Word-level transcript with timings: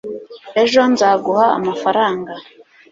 ejo 0.63 0.81
nzaguha 0.93 1.45
amafaranga 1.57 2.33